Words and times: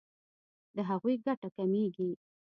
د 0.75 0.77
هغوی 0.89 1.15
ګټه 1.25 1.49
کمیږي. 1.57 2.11